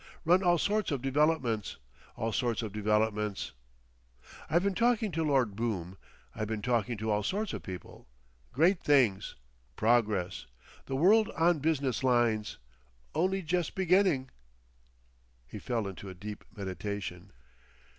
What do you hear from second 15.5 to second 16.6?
fell into a deep